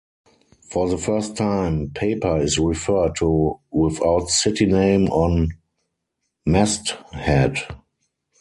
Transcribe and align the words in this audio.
For 0.63 0.89
the 0.89 0.97
first 0.97 1.37
time, 1.37 1.91
paper 1.91 2.39
is 2.41 2.57
referred 2.57 3.17
to 3.17 3.59
without 3.69 4.29
city 4.31 4.65
name 4.65 5.07
on 5.09 5.49
masthead. 6.43 7.59